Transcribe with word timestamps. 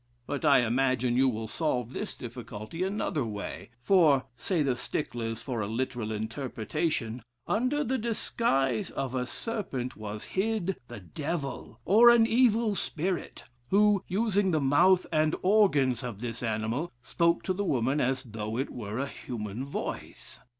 But 0.25 0.43
I 0.43 0.61
imagine 0.61 1.15
you 1.15 1.29
will 1.29 1.47
solve 1.47 1.93
this 1.93 2.15
difficulty 2.15 2.81
another 2.81 3.23
way; 3.23 3.69
for 3.77 4.25
(say 4.35 4.63
the 4.63 4.75
sticklers 4.75 5.43
for 5.43 5.61
a 5.61 5.67
literal 5.67 6.11
interpretation) 6.11 7.21
under 7.45 7.83
the 7.83 7.99
disguise 7.99 8.89
of 8.89 9.13
a 9.13 9.27
serpent 9.27 9.95
was 9.95 10.23
hid 10.23 10.77
the 10.87 11.01
Devil, 11.01 11.79
or 11.85 12.09
an 12.09 12.25
evil 12.25 12.73
spirit, 12.73 13.43
who, 13.69 14.03
using 14.07 14.49
the 14.49 14.59
mouth 14.59 15.05
and 15.11 15.35
organs 15.43 16.01
of 16.01 16.19
this 16.19 16.41
animal, 16.41 16.91
spoke 17.03 17.43
to 17.43 17.53
the 17.53 17.63
woman 17.63 18.01
as 18.01 18.23
though 18.23 18.57
it 18.57 18.71
were 18.71 18.97
a 18.97 19.05
human 19.05 19.63
voice. 19.63 20.39